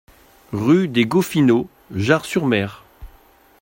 Route 0.51 0.91
des 0.91 1.05
Goffineaux, 1.05 1.69
Jard-sur-Mer 1.93 2.83